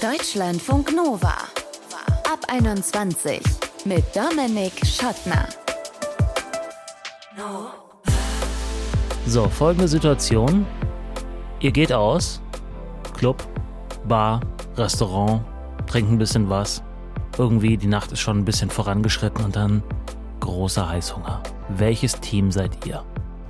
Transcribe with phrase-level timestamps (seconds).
[0.00, 1.34] Deutschlandfunk Nova.
[2.32, 3.40] Ab 21
[3.84, 5.48] mit Dominik Schottner.
[9.26, 10.64] So, folgende Situation.
[11.58, 12.40] Ihr geht aus,
[13.16, 13.42] Club,
[14.06, 14.40] Bar,
[14.76, 15.42] Restaurant,
[15.88, 16.80] trinkt ein bisschen was.
[17.36, 19.82] Irgendwie die Nacht ist schon ein bisschen vorangeschritten und dann
[20.38, 21.42] großer Heißhunger.
[21.70, 23.02] Welches Team seid ihr?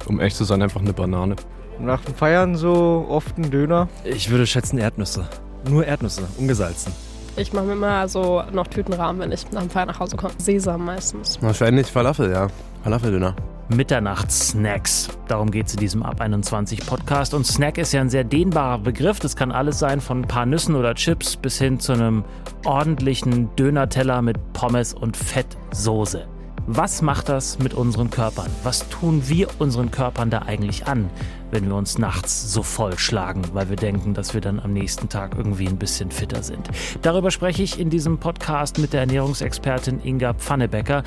[0.07, 1.37] Um echt zu sein, einfach eine Banane.
[1.79, 3.87] Nach dem Feiern so oft ein Döner.
[4.05, 5.29] Ich würde schätzen Erdnüsse.
[5.69, 6.93] Nur Erdnüsse, ungesalzen.
[7.37, 10.35] Ich mache mir immer so noch Tütenrahmen, wenn ich nach dem Feier nach Hause komme.
[10.39, 11.41] Sesam meistens.
[11.41, 12.49] Wahrscheinlich Falafel, ja.
[12.83, 13.37] Falafeldöner.
[13.69, 15.09] Mitternachtssnacks.
[15.29, 17.35] Darum geht es in diesem Ab 21 Podcast.
[17.35, 19.21] Und Snack ist ja ein sehr dehnbarer Begriff.
[19.21, 22.25] Das kann alles sein, von ein paar Nüssen oder Chips bis hin zu einem
[22.65, 26.27] ordentlichen Dönerteller mit Pommes und Fettsoße.
[26.71, 28.51] Was macht das mit unseren Körpern?
[28.63, 31.09] Was tun wir unseren Körpern da eigentlich an,
[31.51, 35.09] wenn wir uns nachts so voll schlagen, weil wir denken, dass wir dann am nächsten
[35.09, 36.69] Tag irgendwie ein bisschen fitter sind?
[37.01, 41.05] Darüber spreche ich in diesem Podcast mit der Ernährungsexpertin Inga Pfannebecker.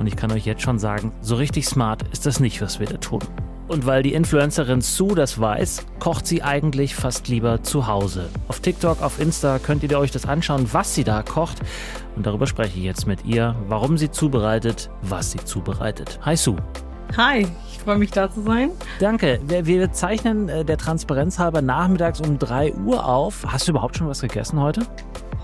[0.00, 2.88] Und ich kann euch jetzt schon sagen, so richtig smart ist das nicht, was wir
[2.88, 3.20] da tun.
[3.66, 8.28] Und weil die Influencerin Sue das weiß, kocht sie eigentlich fast lieber zu Hause.
[8.48, 11.60] Auf TikTok, auf Insta könnt ihr euch das anschauen, was sie da kocht.
[12.14, 16.18] Und darüber spreche ich jetzt mit ihr, warum sie zubereitet, was sie zubereitet.
[16.22, 16.56] Hi Sue.
[17.16, 18.70] Hi, ich freue mich da zu sein.
[18.98, 19.40] Danke.
[19.46, 23.44] Wir, wir zeichnen äh, der Transparenz halber nachmittags um 3 Uhr auf.
[23.46, 24.82] Hast du überhaupt schon was gegessen heute?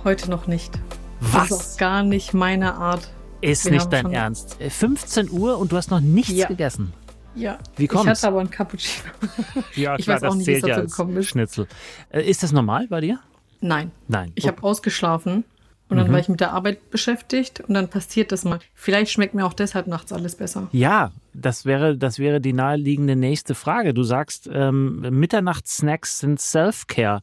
[0.05, 0.79] Heute noch nicht.
[1.21, 1.49] Was?
[1.49, 3.09] Das ist auch gar nicht meine Art.
[3.43, 4.61] Ist Wir nicht dein Ernst.
[4.61, 6.47] Äh, 15 Uhr und du hast noch nichts Ja.
[6.49, 6.93] gegessen.
[7.35, 7.59] Ja.
[7.77, 8.09] Wie Ich kommt's?
[8.09, 9.05] hatte aber einen Cappuccino.
[9.77, 11.29] Ja, Ich weiß auch nicht, wie es dazu gekommen ist.
[11.29, 11.67] Schnitzel.
[12.11, 13.21] Äh, ist das normal bei dir?
[13.61, 13.91] Nein.
[14.09, 14.33] Nein.
[14.35, 15.45] Ich habe ausgeschlafen
[15.89, 18.59] und dann war ich mit der Arbeit beschäftigt und dann passiert das mal.
[18.75, 20.69] Vielleicht schmeckt mir auch deshalb nachts alles besser.
[20.73, 23.93] Ja, das wäre, das wäre die naheliegende nächste Frage.
[23.93, 27.21] Du sagst, ähm, Mitternachtssnacks sind Self-Care.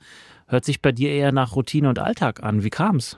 [0.48, 2.64] Hört sich bei dir eher nach Routine und Alltag an.
[2.64, 3.18] Wie kam's?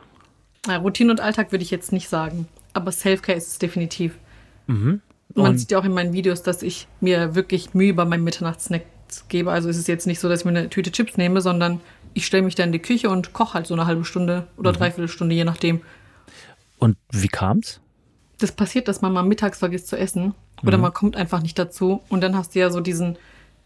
[0.67, 4.17] Na, Routine und Alltag würde ich jetzt nicht sagen, aber Selfcare ist es definitiv.
[5.35, 8.83] Man sieht ja auch in meinen Videos, dass ich mir wirklich Mühe bei meinem Mitternachtssnack
[9.27, 9.52] gebe.
[9.52, 11.81] Also es ist jetzt nicht so, dass ich mir eine Tüte Chips nehme, sondern
[12.14, 14.71] ich stelle mich dann in die Küche und koche halt so eine halbe Stunde oder
[14.71, 15.81] dreiviertel Stunde, je nachdem.
[16.80, 17.80] Und wie kam's?
[18.39, 20.33] Das passiert, dass man mal mittags vergisst zu essen
[20.64, 23.17] oder man kommt einfach nicht dazu und dann hast du ja so diesen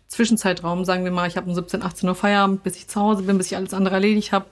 [0.08, 3.24] Zwischenzeitraum, sagen wir mal, ich habe um 17, 18 Uhr Feierabend, bis ich zu Hause
[3.24, 4.46] bin, bis ich alles andere erledigt habe,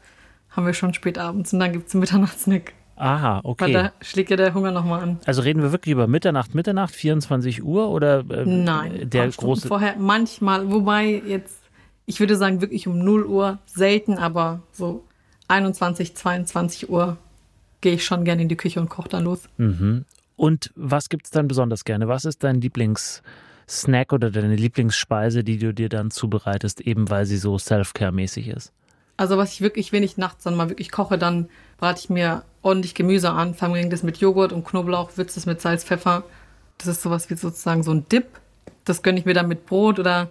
[0.50, 2.74] haben wir schon spät abends und dann gibt's einen Mitternachtssnack.
[3.01, 3.73] Aha, Weil okay.
[3.73, 5.19] da schlägt ja der Hunger nochmal an.
[5.25, 9.67] Also reden wir wirklich über Mitternacht, Mitternacht, 24 Uhr oder äh, Nein, ein der große
[9.67, 11.57] vorher manchmal, wobei jetzt,
[12.06, 15.03] ich würde sagen wirklich um 0 Uhr, selten, aber so
[15.47, 17.17] 21, 22 Uhr
[17.81, 19.50] gehe ich schon gerne in die Küche und koche dann los.
[20.35, 22.07] Und was gibt's dann besonders gerne?
[22.07, 27.38] Was ist dein Lieblingssnack oder deine Lieblingsspeise, die du dir dann zubereitest, eben weil sie
[27.38, 28.73] so Self-Care-mäßig ist?
[29.18, 32.44] Also was ich wirklich, wenn ich nachts dann mal wirklich koche, dann brate ich mir
[32.64, 36.24] ordentlich Gemüse an, fange das mit Joghurt und Knoblauch, würze das mit Salz, Pfeffer.
[36.78, 38.26] Das ist sowas wie sozusagen so ein Dip.
[38.86, 40.30] Das gönne ich mir dann mit Brot oder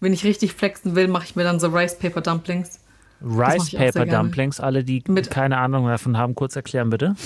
[0.00, 2.80] wenn ich richtig flexen will, mache ich mir dann so Rice Paper Dumplings.
[3.24, 4.04] Rice Paper.
[4.06, 7.14] Dumplings, alle, die Mit- keine Ahnung davon haben, kurz erklären bitte.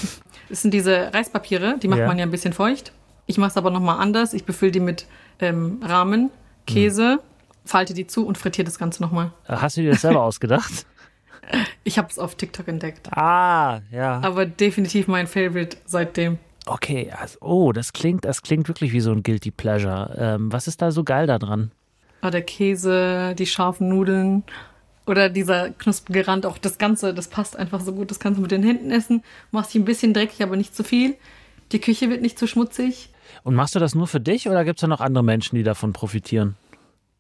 [0.49, 2.07] Das sind diese Reispapiere, die macht Ja.
[2.07, 2.93] man ja ein bisschen feucht.
[3.27, 4.33] Ich mache es aber nochmal anders.
[4.33, 5.07] Ich befülle die mit
[5.41, 6.31] ähm, Rahmen,
[6.69, 7.19] Käse,
[7.67, 9.33] falte die zu und frittiere das Ganze nochmal.
[9.47, 10.87] Äh, Hast du dir das selber ausgedacht?
[11.85, 13.13] Ich habe es auf TikTok entdeckt.
[13.17, 14.21] Ah, ja.
[14.23, 16.39] Aber definitiv mein Favorite seitdem.
[16.67, 20.17] Okay, also, oh, das klingt, das klingt wirklich wie so ein Guilty Pleasure.
[20.19, 21.71] Ähm, was ist da so geil daran?
[22.23, 24.43] Ah, der Käse, die scharfen Nudeln
[25.07, 28.11] oder dieser knusprige Rand, auch das Ganze, das passt einfach so gut.
[28.11, 29.23] Das kannst du mit den Händen essen.
[29.53, 31.15] Machst dich ein bisschen dreckig, aber nicht zu viel.
[31.71, 33.11] Die Küche wird nicht zu schmutzig.
[33.45, 35.63] Und machst du das nur für dich oder gibt es da noch andere Menschen, die
[35.63, 36.57] davon profitieren?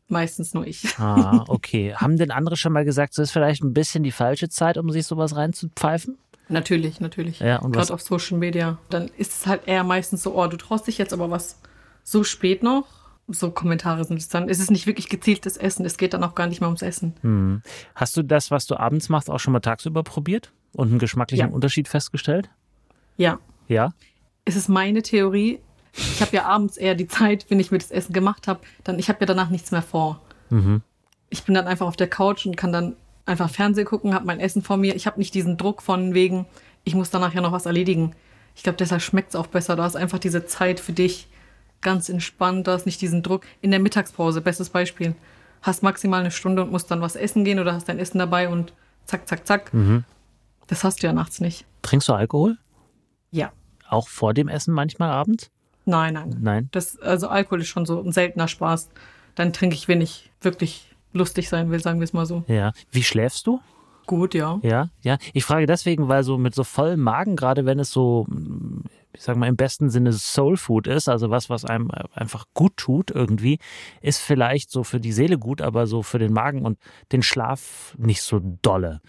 [0.09, 0.99] Meistens nur ich.
[0.99, 1.94] Ah, okay.
[1.97, 4.91] Haben denn andere schon mal gesagt, so ist vielleicht ein bisschen die falsche Zeit, um
[4.91, 6.17] sich sowas reinzupfeifen?
[6.49, 7.41] Natürlich, natürlich.
[7.41, 8.78] Ja, und Gerade auf Social Media.
[8.89, 11.61] Dann ist es halt eher meistens so, oh, du traust dich jetzt aber was
[12.05, 12.87] so spät noch.
[13.28, 14.49] So Kommentare sind es dann.
[14.49, 15.84] Es ist nicht wirklich gezieltes Essen.
[15.84, 17.15] Es geht dann auch gar nicht mehr ums Essen.
[17.22, 17.62] Hm.
[17.97, 21.48] Hast du das, was du abends machst, auch schon mal tagsüber probiert und einen geschmacklichen
[21.48, 21.53] Ja.
[21.53, 22.48] Unterschied festgestellt?
[23.16, 23.41] Ja.
[23.66, 23.92] Ja.
[24.45, 25.59] Es ist meine Theorie.
[25.97, 28.98] Ich habe ja abends eher die Zeit, wenn ich mir das Essen gemacht habe, dann
[28.98, 30.21] ich habe ja danach nichts mehr vor.
[30.51, 30.83] Mhm.
[31.31, 34.41] Ich bin dann einfach auf der Couch und kann dann einfach Fernsehen gucken, habe mein
[34.41, 34.95] Essen vor mir.
[34.95, 36.47] Ich habe nicht diesen Druck von wegen,
[36.84, 38.15] ich muss danach ja noch was erledigen.
[38.54, 39.77] Ich glaube, deshalb schmeckt es auch besser.
[39.77, 41.28] Du hast einfach diese Zeit für dich
[41.81, 42.66] ganz entspannt.
[42.66, 43.45] Du hast nicht diesen Druck.
[43.60, 45.15] In der Mittagspause, bestes Beispiel.
[45.63, 48.48] Hast maximal eine Stunde und musst dann was essen gehen oder hast dein Essen dabei
[48.48, 48.72] und
[49.04, 49.72] zack, zack, zack.
[50.69, 51.66] Das hast du ja nachts nicht.
[51.83, 52.57] Trinkst du Alkohol?
[53.31, 53.53] Ja.
[53.89, 55.51] Auch vor dem Essen manchmal abends?
[55.86, 56.36] Nein, nein.
[56.41, 56.68] Nein.
[56.72, 58.91] Das, also Alkohol ist schon so ein seltener Spaß.
[59.34, 62.44] Dann trinke ich, wenn ich wirklich lustig sein will, sagen wir es mal so.
[62.48, 62.72] Ja.
[62.91, 63.60] Wie schläfst du?
[64.06, 64.60] Gut, ja.
[64.62, 65.18] Ja, ja.
[65.33, 68.27] Ich frage deswegen, weil so mit so vollem Magen, gerade wenn es so,
[69.12, 72.77] ich sag mal, im besten Sinne Soul Food ist, also was, was einem einfach gut
[72.77, 73.59] tut irgendwie,
[74.03, 76.78] ist vielleicht so für die Seele gut, aber so für den Magen und
[77.12, 79.00] den Schlaf nicht so dolle.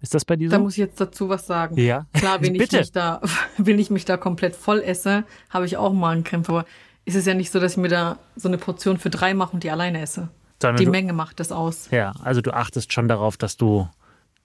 [0.00, 0.56] Ist das bei dir so?
[0.56, 1.76] Da muss ich jetzt dazu was sagen.
[1.78, 2.06] Ja.
[2.12, 3.20] Klar, wenn ich mich da,
[3.58, 6.52] wenn ich mich da komplett voll esse, habe ich auch Magenkrämpfe.
[6.52, 6.64] Aber
[7.04, 9.52] ist es ja nicht so, dass ich mir da so eine Portion für drei mache
[9.52, 10.28] und die alleine esse.
[10.60, 11.88] Sondern Die du, Menge macht das aus.
[11.90, 13.88] Ja, also du achtest schon darauf, dass du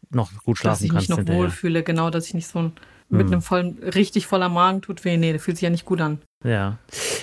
[0.10, 1.42] noch gut dass schlafen ich kannst mich noch hinterher.
[1.44, 2.74] wohlfühle, genau, dass ich nicht so ein,
[3.10, 5.18] mit einem vollen, richtig voller Magen tut weh.
[5.18, 6.20] Nee, das fühlt sich ja nicht gut an.
[6.44, 6.78] Ja.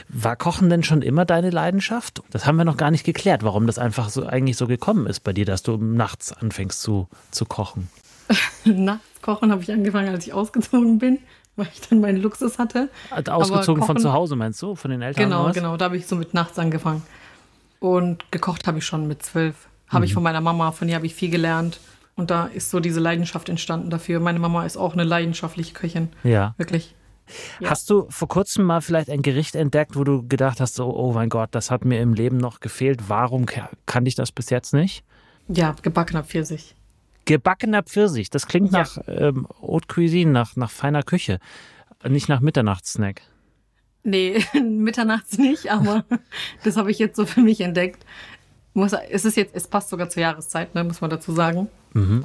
[0.09, 2.23] War Kochen denn schon immer deine Leidenschaft?
[2.31, 5.21] Das haben wir noch gar nicht geklärt, warum das einfach so eigentlich so gekommen ist
[5.21, 7.89] bei dir, dass du nachts anfängst zu, zu kochen.
[8.85, 11.19] Nachts kochen habe ich angefangen, als ich ausgezogen bin,
[11.57, 12.89] weil ich dann meinen Luxus hatte.
[13.11, 14.75] Also Ausgezogen von kochen- zu Hause, meinst du?
[14.75, 15.25] Von den Eltern?
[15.25, 15.77] Genau, genau.
[15.77, 17.03] Da habe ich so mit nachts angefangen.
[17.81, 19.69] Und gekocht habe ich schon mit zwölf.
[19.89, 20.05] Habe Mhm.
[20.05, 21.81] ich von meiner Mama, von ihr habe ich viel gelernt.
[22.15, 24.21] Und da ist so diese Leidenschaft entstanden dafür.
[24.21, 26.09] Meine Mama ist auch eine leidenschaftliche Köchin.
[26.25, 26.55] Ja.
[26.59, 26.95] Wirklich.
[27.61, 27.71] Ja.
[27.71, 31.13] Hast du vor kurzem mal vielleicht ein Gericht entdeckt, wo du gedacht hast, so, oh
[31.13, 33.09] mein Gott, das hat mir im Leben noch gefehlt.
[33.09, 35.05] Warum ka- kannte ich das bis jetzt nicht?
[35.49, 36.75] Ja, gebackener Pfirsich.
[37.25, 38.81] Gebackener Pfirsich, das klingt Ja.
[38.81, 41.39] nach ähm, Haute Cuisine, nach, nach feiner Küche.
[42.09, 43.23] Nicht nach Mitternachtssnack.
[44.05, 46.05] Nee, mitternachts nicht, aber
[46.65, 48.05] das habe ich jetzt so für mich entdeckt.
[48.75, 51.69] Muss, es ist jetzt, es passt sogar zur Jahreszeit, ne, muss man dazu sagen.
[51.93, 52.25] Mhm.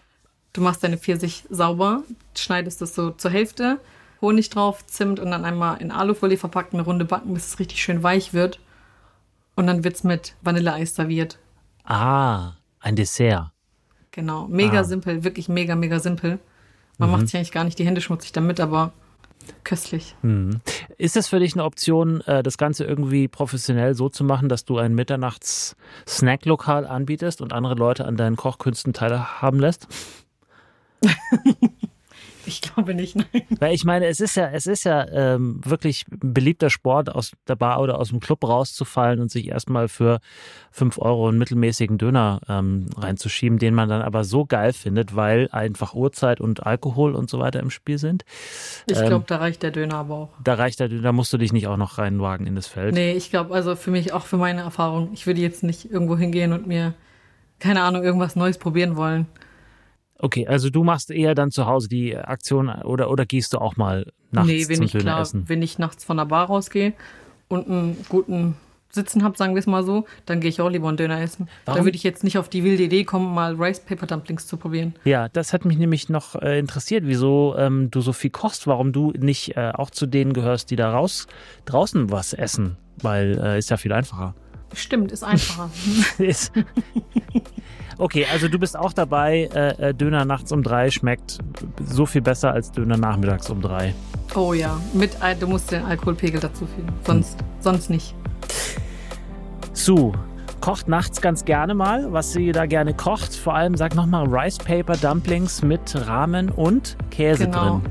[0.54, 2.04] Du machst deine Pfirsich sauber,
[2.36, 3.80] schneidest das so zur Hälfte,
[4.22, 7.84] Honig drauf, Zimt und dann einmal in Alufolie verpackt, eine Runde backen, bis es richtig
[7.84, 8.60] schön weich wird.
[9.56, 11.38] Und dann wird's mit Vanilleeis serviert.
[11.84, 13.52] Ah, ein Dessert.
[14.18, 14.48] Genau.
[14.48, 14.84] Mega Ah.
[14.84, 16.40] simpel, wirklich mega, mega simpel.
[16.98, 18.92] Man macht sich eigentlich gar nicht die Hände schmutzig damit, aber
[19.64, 20.16] köstlich.
[20.24, 20.60] Mhm.
[20.98, 24.66] Ist es für dich eine Option, äh, das Ganze irgendwie professionell so zu machen, dass
[24.66, 29.88] du ein Mitternachts-Snack-Lokal anbietest und andere Leute an deinen Kochkünsten teilhaben lässt?
[32.48, 33.44] Ich glaube nicht, nein.
[33.60, 37.34] Weil ich meine, es ist ja, es ist ja ähm, wirklich ein beliebter Sport, aus
[37.48, 40.20] der Bar oder aus dem Club rauszufallen und sich erstmal für
[40.72, 45.50] fünf Euro einen mittelmäßigen Döner ähm, reinzuschieben, den man dann aber so geil findet, weil
[45.52, 48.24] einfach Uhrzeit und Alkohol und so weiter im Spiel sind.
[48.90, 50.30] Ich Ähm, glaube, da reicht der Döner aber auch.
[50.44, 52.94] Da reicht der, da musst du dich nicht auch noch reinwagen in das Feld.
[52.94, 56.16] Nee, ich glaube, also für mich, auch für meine Erfahrung, ich würde jetzt nicht irgendwo
[56.18, 56.94] hingehen und mir,
[57.60, 59.28] keine Ahnung, irgendwas Neues probieren wollen.
[60.20, 63.78] Okay, also du machst eher dann zu Hause die Aktion oder, oder gehst du auch
[63.78, 65.44] mal nachts nee, wenn zum ich Döner klar, essen?
[65.48, 66.94] wenn ich nachts von der Bar rausgehe
[67.48, 68.56] und einen guten
[68.90, 71.48] Sitzen habe, sagen wir es mal so, dann gehe ich auch lieber einen Döner essen.
[71.66, 71.80] Warum?
[71.80, 74.58] Da würde ich jetzt nicht auf die wilde Idee kommen, mal Rice Paper Dumplings zu
[74.58, 74.96] probieren.
[75.04, 78.94] Ja, das hat mich nämlich noch äh, interessiert, wieso ähm, du so viel kochst, warum
[78.94, 81.28] du nicht äh, auch zu denen gehörst, die da raus
[81.66, 84.34] draußen was essen, weil äh, ist ja viel einfacher.
[84.74, 85.70] Stimmt, ist einfacher.
[86.18, 86.52] Ist-
[87.98, 89.50] okay, also du bist auch dabei.
[89.54, 91.40] Äh, äh, Döner nachts um drei schmeckt
[91.86, 93.94] so viel besser als Döner nachmittags um drei.
[94.36, 98.14] oh ja, mit, Al- du musst den Alkoholpegel dazu fügen, sonst, sonst nicht.
[99.74, 100.12] Sue
[100.60, 103.34] kocht nachts ganz gerne mal, was sie da gerne kocht.
[103.36, 107.80] Vor allem sag nochmal Rice Paper Dumplings mit Rahmen und Käse Genau.
[107.80, 107.82] drin.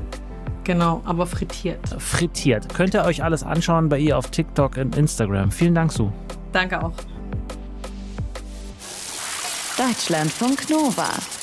[0.65, 1.79] Genau, aber frittiert.
[1.97, 2.67] Frittiert.
[2.73, 5.49] Könnt ihr euch alles anschauen bei ihr auf TikTok und Instagram.
[5.49, 6.11] Vielen Dank, Sue.
[6.51, 6.91] Danke auch.
[9.77, 11.36] Deutschlandfunk Nova.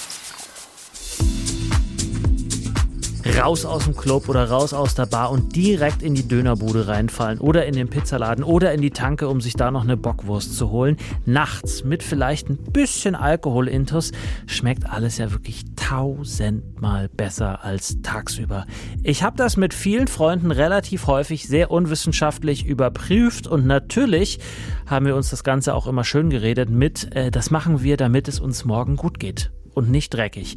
[3.44, 7.40] Raus aus dem Club oder raus aus der Bar und direkt in die Dönerbude reinfallen
[7.40, 10.70] oder in den Pizzaladen oder in die Tanke, um sich da noch eine Bockwurst zu
[10.70, 10.96] holen.
[11.26, 14.12] Nachts mit vielleicht ein bisschen Alkoholintus
[14.46, 18.64] schmeckt alles ja wirklich tausendmal besser als tagsüber.
[19.02, 24.38] Ich habe das mit vielen Freunden relativ häufig sehr unwissenschaftlich überprüft und natürlich
[24.86, 28.26] haben wir uns das Ganze auch immer schön geredet mit, äh, das machen wir, damit
[28.26, 30.56] es uns morgen gut geht und nicht dreckig.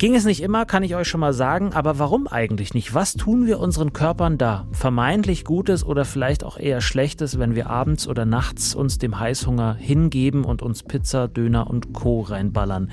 [0.00, 2.94] Ging es nicht immer, kann ich euch schon mal sagen, aber warum eigentlich nicht?
[2.94, 4.66] Was tun wir unseren Körpern da?
[4.72, 9.74] Vermeintlich Gutes oder vielleicht auch eher Schlechtes, wenn wir abends oder nachts uns dem Heißhunger
[9.74, 12.22] hingeben und uns Pizza, Döner und Co.
[12.22, 12.90] reinballern?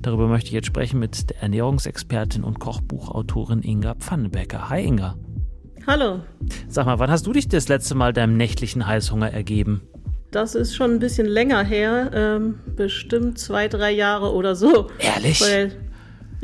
[0.00, 4.70] Darüber möchte ich jetzt sprechen mit der Ernährungsexpertin und Kochbuchautorin Inga Pfannebecker.
[4.70, 5.14] Hi Inga.
[5.86, 6.20] Hallo,
[6.68, 9.82] Sag mal, wann hast du dich das letzte Mal deinem nächtlichen Heißhunger ergeben?
[10.32, 14.88] das ist schon ein bisschen länger her, ähm, bestimmt zwei, drei Jahre oder so.
[14.98, 15.40] Ehrlich?
[15.40, 15.72] Weil,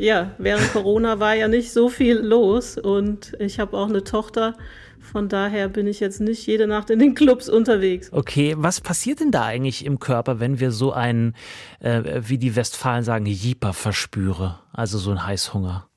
[0.03, 4.55] ja, während Corona war ja nicht so viel los und ich habe auch eine Tochter.
[4.99, 8.09] Von daher bin ich jetzt nicht jede Nacht in den Clubs unterwegs.
[8.11, 11.35] Okay, was passiert denn da eigentlich im Körper, wenn wir so einen,
[11.79, 14.59] äh, wie die Westfalen sagen, Jeeper verspüre?
[14.73, 15.87] Also so ein Heißhunger.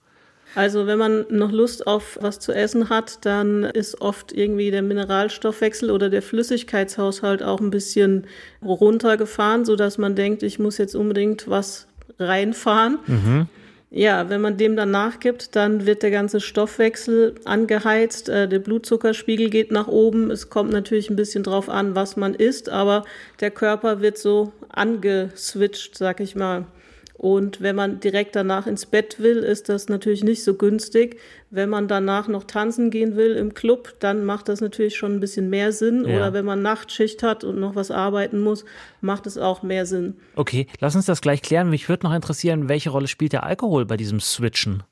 [0.55, 4.83] Also wenn man noch Lust auf was zu essen hat, dann ist oft irgendwie der
[4.83, 8.27] Mineralstoffwechsel oder der Flüssigkeitshaushalt auch ein bisschen
[8.63, 12.99] runtergefahren, so dass man denkt, ich muss jetzt unbedingt was reinfahren.
[13.91, 19.49] Ja, wenn man dem dann nachgibt, dann wird der ganze Stoffwechsel angeheizt, äh, der Blutzuckerspiegel
[19.49, 20.31] geht nach oben.
[20.31, 23.05] Es kommt natürlich ein bisschen drauf an, was man isst, aber
[23.41, 26.67] der Körper wird so angeswitcht, sag ich mal.
[27.19, 31.19] Und wenn man direkt danach ins Bett will, ist das natürlich nicht so günstig.
[31.51, 35.21] Wenn man danach noch tanzen gehen will im Club, dann macht das natürlich schon ein
[35.21, 36.05] bisschen mehr Sinn.
[36.07, 36.17] Ja.
[36.17, 38.67] Oder wenn man Nachtschicht hat und noch was arbeiten muss,
[39.01, 40.17] macht es auch mehr Sinn.
[40.35, 41.71] Okay, lass uns das gleich klären.
[41.71, 44.83] Mich würde noch interessieren, welche Rolle spielt der Alkohol bei diesem Switchen?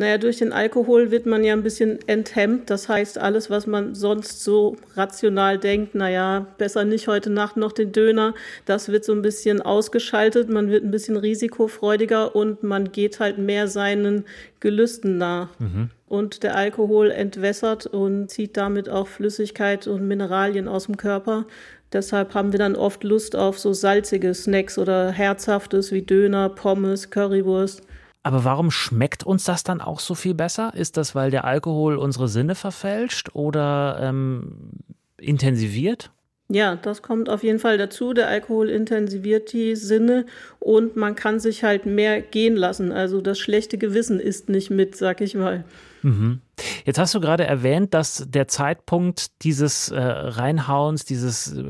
[0.00, 2.70] Naja, durch den Alkohol wird man ja ein bisschen enthemmt.
[2.70, 7.70] Das heißt, alles, was man sonst so rational denkt, naja, besser nicht heute Nacht noch
[7.70, 8.32] den Döner,
[8.64, 10.48] das wird so ein bisschen ausgeschaltet.
[10.48, 14.24] Man wird ein bisschen risikofreudiger und man geht halt mehr seinen
[14.60, 15.50] Gelüsten nach.
[16.08, 21.44] Und der Alkohol entwässert und zieht damit auch Flüssigkeit und Mineralien aus dem Körper.
[21.92, 27.10] Deshalb haben wir dann oft Lust auf so salzige Snacks oder herzhaftes wie Döner, Pommes,
[27.10, 27.82] Currywurst.
[28.22, 30.74] Aber warum schmeckt uns das dann auch so viel besser?
[30.74, 34.70] Ist das, weil der Alkohol unsere Sinne verfälscht oder ähm,
[35.18, 36.12] intensiviert?
[36.52, 38.12] Ja, das kommt auf jeden Fall dazu.
[38.12, 40.26] Der Alkohol intensiviert die Sinne
[40.58, 42.90] und man kann sich halt mehr gehen lassen.
[42.90, 45.62] Also das schlechte Gewissen ist nicht mit, sag ich mal.
[46.02, 46.40] Mhm.
[46.84, 51.62] Jetzt hast du gerade erwähnt, dass der Zeitpunkt dieses äh, Reinhauens, dieses äh,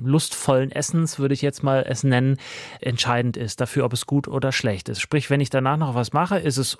[0.00, 2.36] lustvollen Essens, würde ich jetzt mal es nennen,
[2.80, 5.00] entscheidend ist dafür, ob es gut oder schlecht ist.
[5.00, 6.78] Sprich, wenn ich danach noch was mache, ist es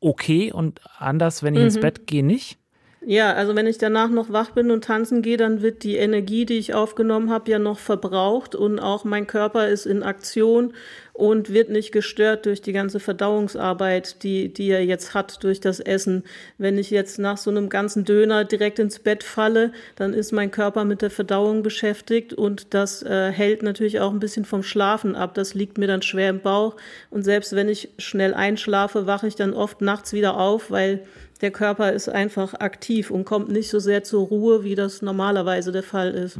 [0.00, 2.59] okay und anders, wenn ich ins Bett gehe, nicht?
[3.06, 6.44] Ja, also wenn ich danach noch wach bin und tanzen gehe, dann wird die Energie,
[6.44, 10.74] die ich aufgenommen habe, ja noch verbraucht und auch mein Körper ist in Aktion
[11.14, 15.80] und wird nicht gestört durch die ganze Verdauungsarbeit, die, die er jetzt hat durch das
[15.80, 16.24] Essen.
[16.58, 20.50] Wenn ich jetzt nach so einem ganzen Döner direkt ins Bett falle, dann ist mein
[20.50, 25.16] Körper mit der Verdauung beschäftigt und das äh, hält natürlich auch ein bisschen vom Schlafen
[25.16, 25.32] ab.
[25.32, 26.76] Das liegt mir dann schwer im Bauch
[27.08, 31.00] und selbst wenn ich schnell einschlafe, wache ich dann oft nachts wieder auf, weil
[31.40, 35.72] der Körper ist einfach aktiv und kommt nicht so sehr zur Ruhe, wie das normalerweise
[35.72, 36.38] der Fall ist.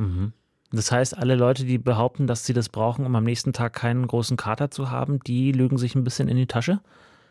[0.72, 4.06] Das heißt, alle Leute, die behaupten, dass sie das brauchen, um am nächsten Tag keinen
[4.06, 6.80] großen Kater zu haben, die lügen sich ein bisschen in die Tasche?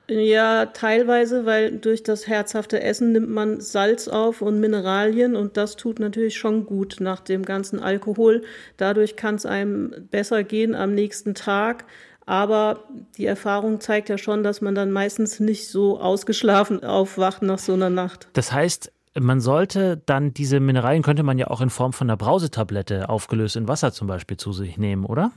[0.09, 5.75] Ja, teilweise, weil durch das herzhafte Essen nimmt man Salz auf und Mineralien und das
[5.75, 8.41] tut natürlich schon gut nach dem ganzen Alkohol.
[8.77, 11.85] Dadurch kann es einem besser gehen am nächsten Tag.
[12.29, 12.83] Aber
[13.17, 17.74] die Erfahrung zeigt ja schon, dass man dann meistens nicht so ausgeschlafen aufwacht nach so
[17.74, 18.27] einer Nacht.
[18.33, 22.17] Das heißt, man sollte dann diese Mineralien, könnte man ja auch in Form von einer
[22.17, 25.31] Brausetablette aufgelöst in Wasser zum Beispiel zu sich nehmen, oder?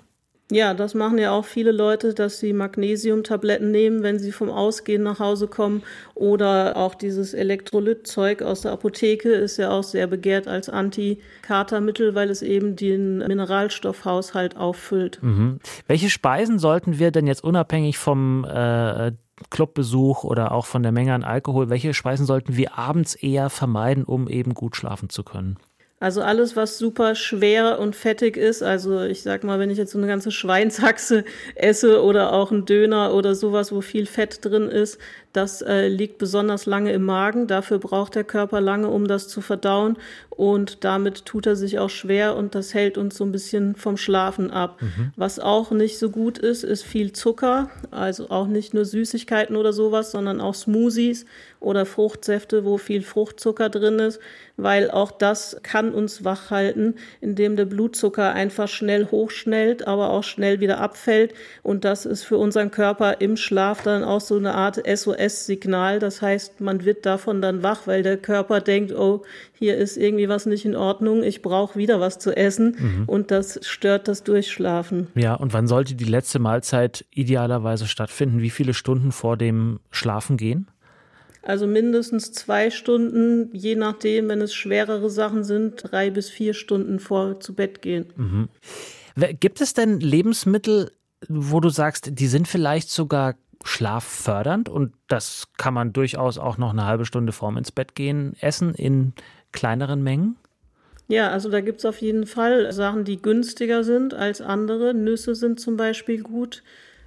[0.52, 5.02] Ja, das machen ja auch viele Leute, dass sie Magnesiumtabletten nehmen, wenn sie vom Ausgehen
[5.02, 5.82] nach Hause kommen.
[6.14, 12.28] Oder auch dieses Elektrolytzeug aus der Apotheke ist ja auch sehr begehrt als Anti-Katermittel, weil
[12.28, 15.20] es eben den Mineralstoffhaushalt auffüllt.
[15.22, 15.58] Mhm.
[15.86, 19.12] Welche Speisen sollten wir denn jetzt unabhängig vom äh,
[19.48, 24.04] Clubbesuch oder auch von der Menge an Alkohol, welche Speisen sollten wir abends eher vermeiden,
[24.04, 25.56] um eben gut schlafen zu können?
[26.02, 29.92] Also alles, was super schwer und fettig ist, also ich sag mal, wenn ich jetzt
[29.92, 31.22] so eine ganze Schweinshaxe
[31.54, 34.98] esse oder auch einen Döner oder sowas, wo viel Fett drin ist,
[35.32, 37.46] das äh, liegt besonders lange im Magen.
[37.46, 39.96] Dafür braucht der Körper lange, um das zu verdauen.
[40.28, 43.96] Und damit tut er sich auch schwer und das hält uns so ein bisschen vom
[43.96, 44.80] Schlafen ab.
[45.16, 47.70] Was auch nicht so gut ist, ist viel Zucker.
[47.90, 51.26] Also auch nicht nur Süßigkeiten oder sowas, sondern auch Smoothies
[51.62, 54.20] oder Fruchtsäfte, wo viel Fruchtzucker drin ist,
[54.56, 60.24] weil auch das kann uns wach halten, indem der Blutzucker einfach schnell hochschnellt, aber auch
[60.24, 61.34] schnell wieder abfällt.
[61.62, 64.78] Und das ist für unseren Körper im Schlaf dann auch so eine Art
[65.28, 65.98] SOS-Signal.
[65.98, 70.28] Das heißt, man wird davon dann wach, weil der Körper denkt, oh, hier ist irgendwie
[70.28, 73.04] was nicht in Ordnung, ich brauche wieder was zu essen.
[73.06, 75.08] Und das stört das Durchschlafen.
[75.14, 78.42] Ja, und wann sollte die letzte Mahlzeit idealerweise stattfinden?
[78.42, 80.68] Wie viele Stunden vor dem Schlafengehen?
[81.44, 87.00] Also mindestens zwei Stunden, je nachdem, wenn es schwerere Sachen sind, drei bis vier Stunden
[87.00, 88.48] vor zu Bett gehen.
[89.40, 90.92] Gibt es denn Lebensmittel,
[91.28, 96.70] wo du sagst, die sind vielleicht sogar schlaffördernd und das kann man durchaus auch noch
[96.70, 99.12] eine halbe Stunde vorm ins Bett gehen essen in
[99.52, 100.36] kleineren Mengen?
[101.08, 104.94] Ja, also da gibt's auf jeden Fall Sachen, die günstiger sind als andere.
[104.94, 106.62] Nüsse sind zum Beispiel gut.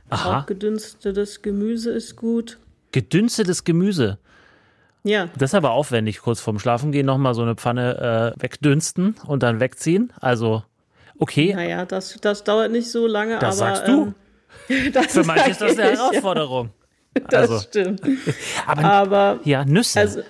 [0.09, 0.39] Aha.
[0.41, 2.59] Auch gedünstetes Gemüse ist gut.
[2.91, 4.19] Gedünstetes Gemüse.
[5.03, 9.43] Ja, Das ist aber aufwendig, kurz vorm Schlafengehen nochmal so eine Pfanne äh, wegdünsten und
[9.43, 10.11] dann wegziehen.
[10.19, 10.63] Also,
[11.19, 13.75] okay, naja, das, das dauert nicht so lange, das aber.
[13.75, 13.91] sagst du.
[14.03, 14.15] Ähm,
[14.93, 16.69] das Für manche ist das eine Herausforderung.
[17.17, 18.01] Ja, das Also, stimmt.
[18.67, 19.99] aber, Aber ja, Nüsse.
[19.99, 20.21] also-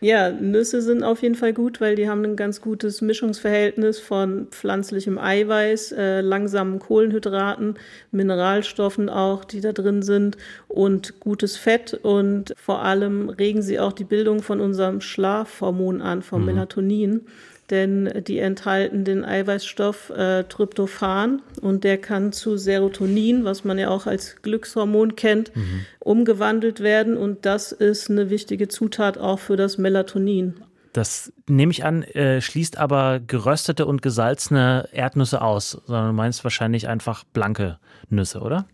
[0.00, 4.48] Ja, Nüsse sind auf jeden Fall gut, weil die haben ein ganz gutes Mischungsverhältnis von
[4.50, 7.78] pflanzlichem Eiweiß, äh, langsamen Kohlenhydraten,
[8.10, 10.36] Mineralstoffen auch, die da drin sind
[10.68, 16.22] und gutes Fett und vor allem regen sie auch die Bildung von unserem Schlafhormon an,
[16.22, 16.46] vom mhm.
[16.46, 17.20] Melatonin
[17.70, 23.88] denn die enthalten den Eiweißstoff äh, Tryptophan und der kann zu Serotonin, was man ja
[23.88, 25.86] auch als Glückshormon kennt, mhm.
[25.98, 30.54] umgewandelt werden und das ist eine wichtige Zutat auch für das Melatonin.
[30.92, 36.42] Das nehme ich an, äh, schließt aber geröstete und gesalzene Erdnüsse aus, sondern du meinst
[36.42, 38.66] wahrscheinlich einfach blanke Nüsse, oder?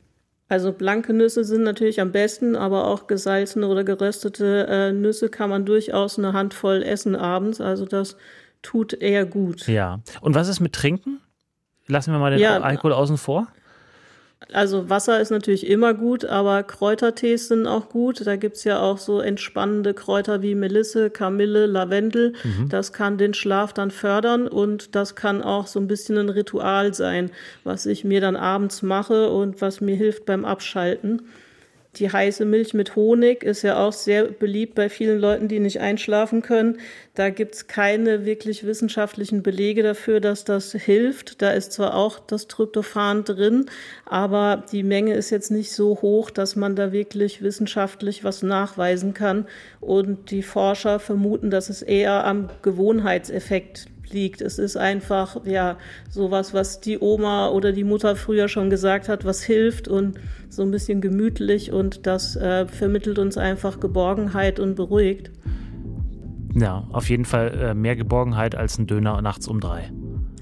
[0.49, 5.49] Also blanke Nüsse sind natürlich am besten, aber auch gesalzene oder geröstete äh, Nüsse kann
[5.49, 7.61] man durchaus eine Handvoll essen abends.
[7.61, 8.19] Also das
[8.63, 9.67] tut eher gut.
[9.67, 10.01] Ja.
[10.21, 11.21] Und was ist mit Trinken?
[11.87, 13.49] Lassen wir mal den ja, Alkohol außen vor.
[14.53, 18.27] Also Wasser ist natürlich immer gut, aber Kräutertees sind auch gut.
[18.27, 22.35] Da gibt es ja auch so entspannende Kräuter wie Melisse, Kamille, Lavendel.
[22.43, 22.69] Mhm.
[22.69, 26.93] Das kann den Schlaf dann fördern und das kann auch so ein bisschen ein Ritual
[26.93, 27.31] sein,
[27.65, 31.23] was ich mir dann abends mache und was mir hilft beim Abschalten.
[31.97, 35.81] Die heiße Milch mit Honig ist ja auch sehr beliebt bei vielen Leuten, die nicht
[35.81, 36.79] einschlafen können.
[37.15, 41.43] Da gibt es keine wirklich wissenschaftlichen Belege dafür, dass das hilft.
[41.43, 43.67] Da ist zwar auch das Tryptophan drin,
[44.07, 49.13] aber die Menge ist jetzt nicht so hoch, dass man da wirklich wissenschaftlich was nachweisen
[49.13, 49.47] kann.
[49.81, 54.41] Und die Forscher vermuten, dass es eher am Gewohnheitseffekt liegt.
[54.41, 55.77] Es ist einfach ja
[56.11, 60.63] sowas, was die Oma oder die Mutter früher schon gesagt hat, was hilft und so
[60.63, 65.31] ein bisschen gemütlich und das äh, vermittelt uns einfach Geborgenheit und beruhigt.
[66.55, 69.91] Ja, auf jeden Fall äh, mehr Geborgenheit als ein Döner nachts um drei.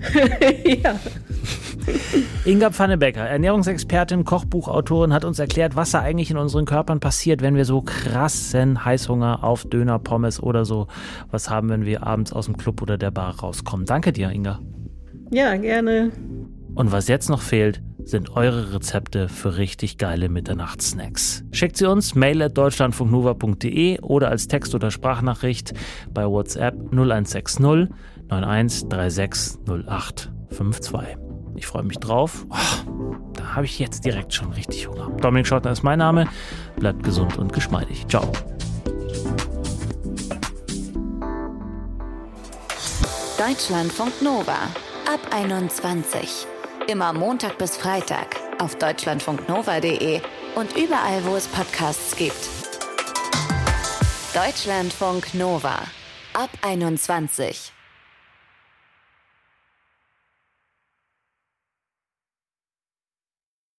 [0.82, 0.98] ja.
[2.44, 7.54] Inga Pfannebecker, Ernährungsexpertin, Kochbuchautorin, hat uns erklärt, was da eigentlich in unseren Körpern passiert, wenn
[7.54, 10.86] wir so krassen Heißhunger auf Döner, Pommes oder so
[11.30, 13.86] was haben, wenn wir abends aus dem Club oder der Bar rauskommen.
[13.86, 14.60] Danke dir, Inga.
[15.30, 16.12] Ja, gerne.
[16.74, 21.44] Und was jetzt noch fehlt, sind eure Rezepte für richtig geile Mitternachtssnacks.
[21.52, 25.74] Schickt sie uns mail at deutschlandfunknova.de oder als Text- oder Sprachnachricht
[26.12, 27.90] bei WhatsApp 0160
[28.30, 31.16] 91360852.
[31.56, 32.46] Ich freue mich drauf.
[32.50, 32.56] Oh,
[33.34, 35.10] da habe ich jetzt direkt schon richtig Hunger.
[35.20, 36.26] Dominik Schottner ist mein Name.
[36.76, 38.06] Bleibt gesund und geschmeidig.
[38.08, 38.32] Ciao.
[43.38, 44.56] Deutschlandfunk Nova
[45.06, 46.46] ab 21.
[46.88, 50.20] Immer Montag bis Freitag auf deutschlandfunknova.de
[50.56, 52.48] und überall, wo es Podcasts gibt.
[54.34, 55.76] Deutschlandfunk Nova
[56.34, 57.72] ab 21.